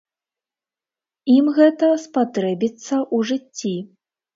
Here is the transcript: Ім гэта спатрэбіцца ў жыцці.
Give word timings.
Ім 1.35 1.53
гэта 1.59 1.93
спатрэбіцца 2.07 2.85
ў 2.85 3.17
жыцці. 3.33 3.81